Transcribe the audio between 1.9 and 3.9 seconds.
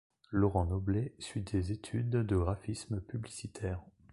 de graphisme publicitaire.